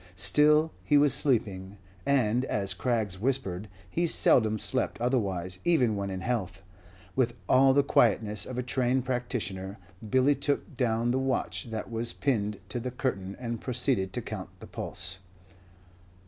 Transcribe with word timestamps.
Still 0.15 0.71
he 0.83 0.97
was 0.97 1.13
sleeping; 1.13 1.77
and, 2.07 2.43
as 2.45 2.73
Craggs 2.73 3.19
whispered, 3.19 3.67
he 3.87 4.07
seldom 4.07 4.57
slept 4.57 4.99
otherwise, 4.99 5.59
even 5.63 5.95
when 5.95 6.09
in 6.09 6.21
health. 6.21 6.63
With 7.15 7.35
all 7.47 7.71
the 7.75 7.83
quietness 7.83 8.47
of 8.47 8.57
a 8.57 8.63
trained 8.63 9.05
practitioner, 9.05 9.77
Billy 10.09 10.33
took 10.33 10.73
down 10.75 11.11
the 11.11 11.19
watch 11.19 11.65
that 11.65 11.91
was 11.91 12.13
pinned 12.13 12.57
to 12.69 12.79
the 12.79 12.89
curtain 12.89 13.37
and 13.39 13.61
proceeded 13.61 14.11
to 14.13 14.23
count 14.23 14.49
the 14.59 14.65
pulse. 14.65 15.19